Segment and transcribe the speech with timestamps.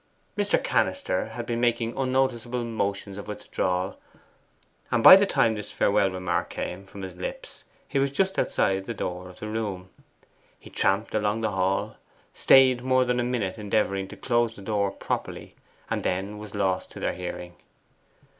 [0.35, 0.57] Mr.
[0.63, 3.99] Cannister had been making unnoticeable motions of withdrawal,
[4.89, 8.85] and by the time this farewell remark came from his lips he was just outside
[8.87, 9.91] the door of the room.
[10.59, 11.97] He tramped along the hall,
[12.33, 15.53] stayed more than a minute endeavouring to close the door properly,
[15.87, 17.53] and then was lost to their hearing.